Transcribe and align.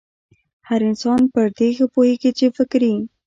هر 0.67 0.81
انسان 0.89 1.21
پر 1.33 1.47
دې 1.57 1.69
ښه 1.77 1.85
پوهېږي 1.93 2.31
چې 2.37 2.45
فکري 2.57 2.93